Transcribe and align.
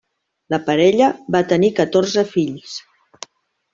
La 0.53 0.59
parella 0.69 1.09
va 1.35 1.43
tenir 1.53 1.71
catorze 1.81 2.25
fills. 2.33 2.79